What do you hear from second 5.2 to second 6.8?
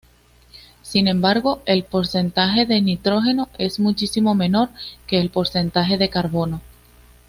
el porcentaje de carbono.